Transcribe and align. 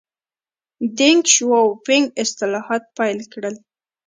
ډینګ 0.97 1.21
شیاؤ 1.33 1.67
پینګ 1.85 2.05
اصلاحات 2.23 2.83
پیل 2.97 3.19
کړل. 3.33 3.55